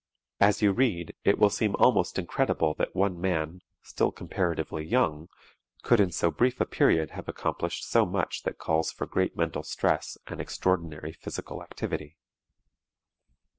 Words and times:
As 0.39 0.63
you 0.63 0.71
read, 0.71 1.13
it 1.23 1.37
will 1.37 1.51
seem 1.51 1.75
almost 1.75 2.17
incredible 2.17 2.73
that 2.79 2.95
one 2.95 3.21
man, 3.21 3.61
still 3.83 4.11
comparatively 4.11 4.83
young, 4.83 5.29
could 5.83 5.99
in 5.99 6.11
so 6.11 6.31
brief 6.31 6.59
a 6.59 6.65
period 6.65 7.11
have 7.11 7.29
accomplished 7.29 7.87
so 7.87 8.03
much 8.07 8.41
that 8.41 8.57
calls 8.57 8.91
for 8.91 9.05
great 9.05 9.37
mental 9.37 9.61
stress 9.61 10.17
and 10.25 10.41
extraordinary 10.41 11.13
physical 11.13 11.61
activity. 11.61 12.17